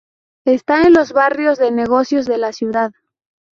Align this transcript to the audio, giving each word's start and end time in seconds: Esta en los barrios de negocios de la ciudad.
Esta 0.45 0.81
en 0.81 0.93
los 0.93 1.13
barrios 1.13 1.59
de 1.59 1.69
negocios 1.69 2.25
de 2.25 2.39
la 2.39 2.53
ciudad. 2.53 2.91